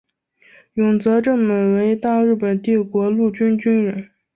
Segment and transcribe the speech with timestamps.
[0.73, 4.09] 永泽正美为大日本帝国陆军军人。